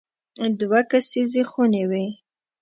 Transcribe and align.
دوه 0.59 0.79
کسیزې 0.91 1.43
خونې 1.49 1.83
وې. 1.89 2.05